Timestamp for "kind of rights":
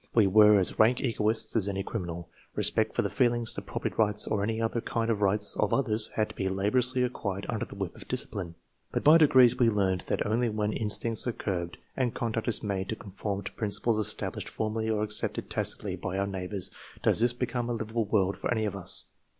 4.81-5.55